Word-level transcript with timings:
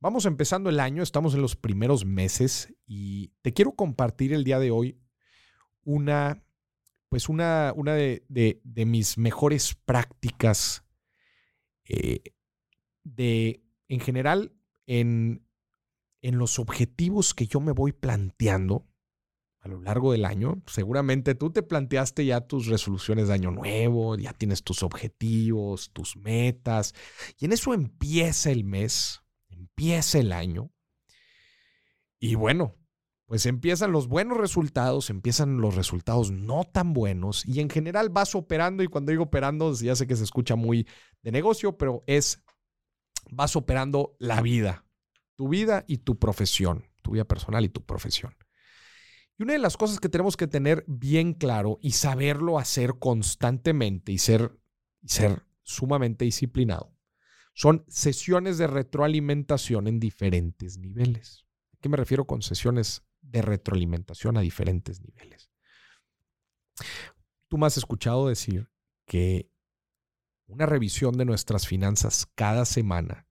Vamos 0.00 0.26
empezando 0.26 0.70
el 0.70 0.78
año, 0.78 1.02
estamos 1.02 1.34
en 1.34 1.42
los 1.42 1.56
primeros 1.56 2.04
meses 2.04 2.72
y 2.86 3.32
te 3.42 3.52
quiero 3.52 3.72
compartir 3.72 4.32
el 4.32 4.44
día 4.44 4.60
de 4.60 4.70
hoy 4.70 5.00
una, 5.82 6.44
pues 7.08 7.28
una, 7.28 7.72
una 7.74 7.94
de, 7.94 8.60
mis 8.64 9.18
mejores 9.18 9.74
prácticas 9.74 10.84
eh, 11.88 12.22
de, 13.02 13.64
en 13.88 13.98
general, 13.98 14.54
en, 14.86 15.44
en 16.22 16.38
los 16.38 16.60
objetivos 16.60 17.34
que 17.34 17.48
yo 17.48 17.58
me 17.58 17.72
voy 17.72 17.90
planteando 17.90 18.86
a 19.58 19.66
lo 19.66 19.80
largo 19.80 20.12
del 20.12 20.26
año. 20.26 20.62
Seguramente 20.66 21.34
tú 21.34 21.50
te 21.50 21.64
planteaste 21.64 22.24
ya 22.24 22.42
tus 22.42 22.66
resoluciones 22.66 23.26
de 23.26 23.34
año 23.34 23.50
nuevo, 23.50 24.16
ya 24.16 24.32
tienes 24.32 24.62
tus 24.62 24.84
objetivos, 24.84 25.90
tus 25.92 26.16
metas, 26.16 26.94
y 27.36 27.46
en 27.46 27.52
eso 27.52 27.74
empieza 27.74 28.52
el 28.52 28.62
mes, 28.62 29.22
empieza 29.78 30.18
el 30.18 30.32
año. 30.32 30.72
Y 32.18 32.34
bueno, 32.34 32.74
pues 33.26 33.46
empiezan 33.46 33.92
los 33.92 34.08
buenos 34.08 34.36
resultados, 34.36 35.08
empiezan 35.08 35.60
los 35.60 35.76
resultados 35.76 36.32
no 36.32 36.64
tan 36.64 36.92
buenos 36.92 37.46
y 37.46 37.60
en 37.60 37.70
general 37.70 38.08
vas 38.08 38.34
operando 38.34 38.82
y 38.82 38.88
cuando 38.88 39.10
digo 39.10 39.24
operando 39.24 39.72
ya 39.74 39.94
sé 39.94 40.08
que 40.08 40.16
se 40.16 40.24
escucha 40.24 40.56
muy 40.56 40.88
de 41.22 41.30
negocio, 41.30 41.78
pero 41.78 42.02
es 42.08 42.42
vas 43.30 43.54
operando 43.54 44.16
la 44.18 44.42
vida, 44.42 44.84
tu 45.36 45.48
vida 45.48 45.84
y 45.86 45.98
tu 45.98 46.18
profesión, 46.18 46.84
tu 47.02 47.12
vida 47.12 47.24
personal 47.24 47.64
y 47.64 47.68
tu 47.68 47.84
profesión. 47.84 48.34
Y 49.38 49.44
una 49.44 49.52
de 49.52 49.60
las 49.60 49.76
cosas 49.76 50.00
que 50.00 50.08
tenemos 50.08 50.36
que 50.36 50.48
tener 50.48 50.84
bien 50.88 51.34
claro 51.34 51.78
y 51.80 51.92
saberlo 51.92 52.58
hacer 52.58 52.98
constantemente 52.98 54.10
y 54.10 54.18
ser, 54.18 54.58
y 55.02 55.10
ser 55.10 55.44
sumamente 55.62 56.24
disciplinado 56.24 56.97
son 57.58 57.84
sesiones 57.88 58.56
de 58.56 58.68
retroalimentación 58.68 59.88
en 59.88 59.98
diferentes 59.98 60.78
niveles. 60.78 61.44
¿A 61.74 61.78
qué 61.80 61.88
me 61.88 61.96
refiero 61.96 62.24
con 62.24 62.40
sesiones 62.40 63.02
de 63.20 63.42
retroalimentación 63.42 64.36
a 64.36 64.42
diferentes 64.42 65.00
niveles? 65.00 65.50
Tú 67.48 67.58
me 67.58 67.66
has 67.66 67.76
escuchado 67.76 68.28
decir 68.28 68.70
que 69.08 69.50
una 70.46 70.66
revisión 70.66 71.18
de 71.18 71.24
nuestras 71.24 71.66
finanzas 71.66 72.28
cada 72.36 72.64
semana 72.64 73.26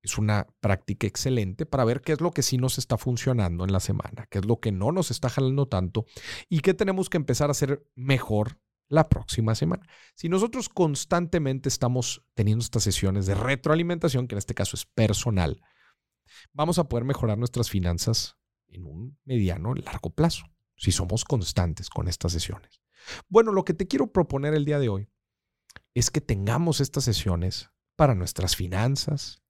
es 0.00 0.16
una 0.16 0.46
práctica 0.60 1.08
excelente 1.08 1.66
para 1.66 1.84
ver 1.84 2.02
qué 2.02 2.12
es 2.12 2.20
lo 2.20 2.30
que 2.30 2.42
sí 2.42 2.58
nos 2.58 2.78
está 2.78 2.96
funcionando 2.96 3.64
en 3.64 3.72
la 3.72 3.80
semana, 3.80 4.28
qué 4.30 4.38
es 4.38 4.46
lo 4.46 4.60
que 4.60 4.70
no 4.70 4.92
nos 4.92 5.10
está 5.10 5.28
jalando 5.28 5.66
tanto 5.66 6.06
y 6.48 6.60
qué 6.60 6.72
tenemos 6.72 7.10
que 7.10 7.16
empezar 7.16 7.50
a 7.50 7.50
hacer 7.50 7.84
mejor 7.96 8.60
la 8.88 9.08
próxima 9.08 9.54
semana. 9.54 9.86
Si 10.14 10.28
nosotros 10.28 10.68
constantemente 10.68 11.68
estamos 11.68 12.24
teniendo 12.34 12.62
estas 12.62 12.82
sesiones 12.82 13.26
de 13.26 13.34
retroalimentación, 13.34 14.28
que 14.28 14.34
en 14.34 14.38
este 14.38 14.54
caso 14.54 14.76
es 14.76 14.86
personal, 14.86 15.60
vamos 16.52 16.78
a 16.78 16.88
poder 16.88 17.04
mejorar 17.04 17.38
nuestras 17.38 17.70
finanzas 17.70 18.36
en 18.68 18.84
un 18.84 19.18
mediano, 19.24 19.74
largo 19.74 20.10
plazo, 20.10 20.46
si 20.76 20.92
somos 20.92 21.24
constantes 21.24 21.90
con 21.90 22.08
estas 22.08 22.32
sesiones. 22.32 22.80
Bueno, 23.28 23.52
lo 23.52 23.64
que 23.64 23.74
te 23.74 23.86
quiero 23.86 24.12
proponer 24.12 24.54
el 24.54 24.64
día 24.64 24.78
de 24.78 24.88
hoy 24.88 25.08
es 25.94 26.10
que 26.10 26.20
tengamos 26.20 26.80
estas 26.80 27.04
sesiones 27.04 27.70
para 27.96 28.14
nuestras 28.14 28.56
finanzas, 28.56 29.42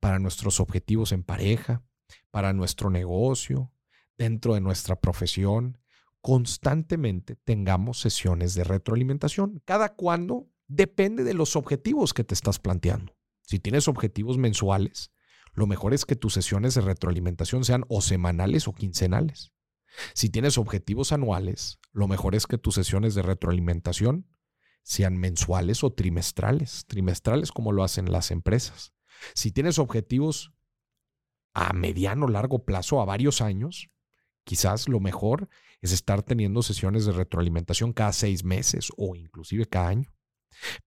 para 0.00 0.18
nuestros 0.18 0.60
objetivos 0.60 1.12
en 1.12 1.22
pareja, 1.22 1.82
para 2.30 2.52
nuestro 2.52 2.90
negocio, 2.90 3.72
dentro 4.16 4.54
de 4.54 4.60
nuestra 4.60 5.00
profesión, 5.00 5.78
constantemente 6.24 7.36
tengamos 7.36 8.00
sesiones 8.00 8.54
de 8.54 8.64
retroalimentación. 8.64 9.60
Cada 9.66 9.94
cuando 9.94 10.48
depende 10.66 11.22
de 11.22 11.34
los 11.34 11.54
objetivos 11.54 12.14
que 12.14 12.24
te 12.24 12.32
estás 12.32 12.58
planteando. 12.58 13.14
Si 13.42 13.58
tienes 13.58 13.88
objetivos 13.88 14.38
mensuales, 14.38 15.12
lo 15.52 15.66
mejor 15.66 15.92
es 15.92 16.06
que 16.06 16.16
tus 16.16 16.32
sesiones 16.32 16.74
de 16.74 16.80
retroalimentación 16.80 17.62
sean 17.62 17.84
o 17.90 18.00
semanales 18.00 18.68
o 18.68 18.72
quincenales. 18.72 19.52
Si 20.14 20.30
tienes 20.30 20.56
objetivos 20.56 21.12
anuales, 21.12 21.78
lo 21.92 22.08
mejor 22.08 22.34
es 22.34 22.46
que 22.46 22.56
tus 22.56 22.76
sesiones 22.76 23.14
de 23.14 23.20
retroalimentación 23.20 24.26
sean 24.82 25.18
mensuales 25.18 25.84
o 25.84 25.92
trimestrales, 25.92 26.86
trimestrales 26.86 27.52
como 27.52 27.70
lo 27.70 27.84
hacen 27.84 28.10
las 28.10 28.30
empresas. 28.30 28.94
Si 29.34 29.52
tienes 29.52 29.78
objetivos 29.78 30.54
a 31.52 31.74
mediano, 31.74 32.28
largo 32.28 32.64
plazo, 32.64 33.02
a 33.02 33.04
varios 33.04 33.42
años, 33.42 33.90
quizás 34.44 34.88
lo 34.88 35.00
mejor 35.00 35.50
es 35.84 35.92
estar 35.92 36.22
teniendo 36.22 36.62
sesiones 36.62 37.04
de 37.04 37.12
retroalimentación 37.12 37.92
cada 37.92 38.14
seis 38.14 38.42
meses 38.42 38.88
o 38.96 39.14
inclusive 39.14 39.66
cada 39.66 39.88
año. 39.88 40.14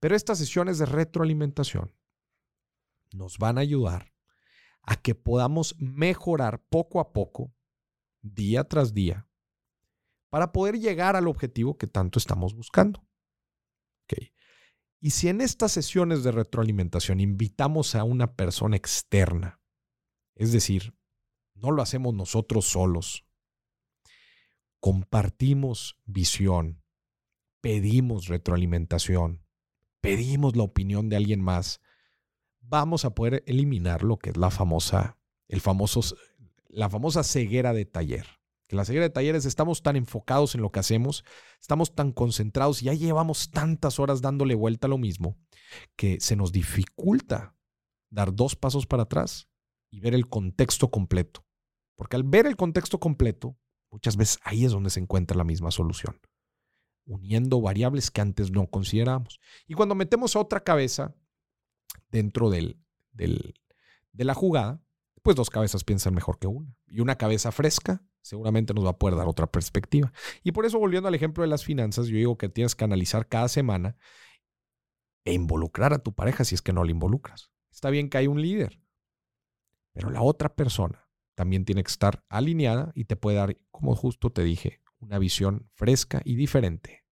Pero 0.00 0.16
estas 0.16 0.38
sesiones 0.38 0.78
de 0.78 0.86
retroalimentación 0.86 1.94
nos 3.12 3.38
van 3.38 3.58
a 3.58 3.60
ayudar 3.60 4.12
a 4.82 4.96
que 4.96 5.14
podamos 5.14 5.76
mejorar 5.78 6.64
poco 6.68 6.98
a 6.98 7.12
poco, 7.12 7.54
día 8.22 8.64
tras 8.64 8.92
día, 8.92 9.28
para 10.30 10.50
poder 10.50 10.80
llegar 10.80 11.14
al 11.14 11.28
objetivo 11.28 11.78
que 11.78 11.86
tanto 11.86 12.18
estamos 12.18 12.56
buscando. 12.56 13.06
Y 15.00 15.10
si 15.10 15.28
en 15.28 15.40
estas 15.40 15.70
sesiones 15.70 16.24
de 16.24 16.32
retroalimentación 16.32 17.20
invitamos 17.20 17.94
a 17.94 18.02
una 18.02 18.34
persona 18.34 18.74
externa, 18.74 19.60
es 20.34 20.50
decir, 20.50 20.98
no 21.54 21.70
lo 21.70 21.82
hacemos 21.82 22.14
nosotros 22.14 22.66
solos, 22.66 23.27
compartimos 24.80 25.96
visión, 26.04 26.82
pedimos 27.60 28.28
retroalimentación, 28.28 29.44
pedimos 30.00 30.56
la 30.56 30.62
opinión 30.62 31.08
de 31.08 31.16
alguien 31.16 31.40
más, 31.40 31.80
vamos 32.60 33.04
a 33.04 33.14
poder 33.14 33.42
eliminar 33.46 34.02
lo 34.02 34.18
que 34.18 34.30
es 34.30 34.36
la 34.36 34.50
famosa, 34.50 35.18
el 35.48 35.62
la 36.68 36.90
famosa 36.90 37.22
ceguera 37.22 37.72
de 37.72 37.84
taller 37.84 38.38
que 38.68 38.76
la 38.76 38.84
ceguera 38.84 39.04
de 39.04 39.10
talleres 39.10 39.46
estamos 39.46 39.82
tan 39.82 39.96
enfocados 39.96 40.54
en 40.54 40.60
lo 40.60 40.70
que 40.70 40.78
hacemos, 40.78 41.24
estamos 41.58 41.94
tan 41.94 42.12
concentrados 42.12 42.82
y 42.82 42.84
ya 42.84 42.94
llevamos 42.94 43.50
tantas 43.50 43.98
horas 43.98 44.20
dándole 44.20 44.54
vuelta 44.54 44.86
a 44.86 44.90
lo 44.90 44.98
mismo, 44.98 45.38
que 45.96 46.20
se 46.20 46.36
nos 46.36 46.52
dificulta 46.52 47.56
dar 48.10 48.34
dos 48.34 48.56
pasos 48.56 48.86
para 48.86 49.04
atrás 49.04 49.48
y 49.90 50.00
ver 50.00 50.14
el 50.14 50.28
contexto 50.28 50.90
completo. 50.90 51.46
Porque 51.96 52.16
al 52.16 52.24
ver 52.24 52.46
el 52.46 52.56
contexto 52.56 53.00
completo, 53.00 53.56
muchas 53.90 54.16
veces 54.16 54.38
ahí 54.42 54.64
es 54.64 54.72
donde 54.72 54.90
se 54.90 55.00
encuentra 55.00 55.36
la 55.36 55.44
misma 55.44 55.70
solución, 55.70 56.20
uniendo 57.06 57.60
variables 57.60 58.10
que 58.10 58.20
antes 58.20 58.50
no 58.50 58.66
consideramos. 58.66 59.40
Y 59.66 59.74
cuando 59.74 59.94
metemos 59.94 60.36
otra 60.36 60.60
cabeza 60.60 61.14
dentro 62.10 62.50
del, 62.50 62.80
del, 63.12 63.54
de 64.12 64.24
la 64.24 64.34
jugada, 64.34 64.82
pues 65.22 65.36
dos 65.36 65.50
cabezas 65.50 65.84
piensan 65.84 66.14
mejor 66.14 66.38
que 66.38 66.46
una. 66.46 66.74
Y 66.86 67.00
una 67.00 67.16
cabeza 67.16 67.52
fresca 67.52 68.02
seguramente 68.22 68.74
nos 68.74 68.84
va 68.84 68.90
a 68.90 68.98
poder 68.98 69.16
dar 69.16 69.28
otra 69.28 69.50
perspectiva. 69.50 70.12
Y 70.42 70.52
por 70.52 70.66
eso, 70.66 70.78
volviendo 70.78 71.08
al 71.08 71.14
ejemplo 71.14 71.42
de 71.42 71.48
las 71.48 71.64
finanzas, 71.64 72.06
yo 72.06 72.16
digo 72.16 72.38
que 72.38 72.48
tienes 72.48 72.74
que 72.74 72.84
analizar 72.84 73.26
cada 73.26 73.48
semana 73.48 73.96
e 75.24 75.32
involucrar 75.32 75.92
a 75.92 75.98
tu 75.98 76.14
pareja 76.14 76.44
si 76.44 76.54
es 76.54 76.62
que 76.62 76.72
no 76.72 76.84
la 76.84 76.90
involucras. 76.90 77.50
Está 77.70 77.90
bien 77.90 78.10
que 78.10 78.18
hay 78.18 78.26
un 78.26 78.40
líder, 78.40 78.80
pero 79.92 80.10
la 80.10 80.22
otra 80.22 80.54
persona 80.54 81.07
también 81.38 81.64
tiene 81.64 81.84
que 81.84 81.90
estar 81.92 82.24
alineada 82.28 82.90
y 82.96 83.04
te 83.04 83.14
puede 83.14 83.36
dar, 83.36 83.56
como 83.70 83.94
justo 83.94 84.30
te 84.30 84.42
dije, 84.42 84.80
una 84.98 85.20
visión 85.20 85.70
fresca 85.72 86.20
y 86.24 86.34
diferente 86.34 87.04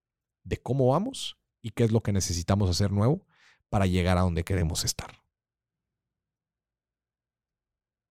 de 0.42 0.56
cómo 0.56 0.88
vamos 0.88 1.38
y 1.62 1.70
qué 1.70 1.84
es 1.84 1.92
lo 1.92 2.02
que 2.02 2.12
necesitamos 2.12 2.68
hacer 2.68 2.90
nuevo 2.90 3.24
para 3.68 3.86
llegar 3.86 4.18
a 4.18 4.22
donde 4.22 4.42
queremos 4.42 4.84
estar. 4.84 5.12